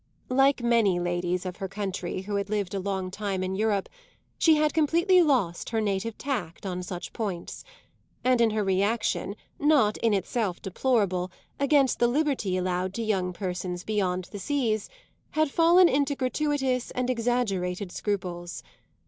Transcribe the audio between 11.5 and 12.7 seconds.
against the liberty